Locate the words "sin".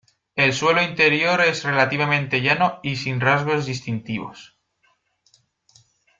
2.95-3.19